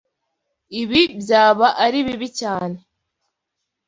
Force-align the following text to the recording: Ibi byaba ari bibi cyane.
Ibi 0.81 1.01
byaba 1.21 1.67
ari 1.83 1.99
bibi 2.05 2.29
cyane. 2.39 2.77